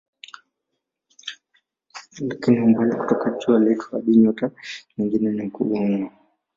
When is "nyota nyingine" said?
4.17-5.31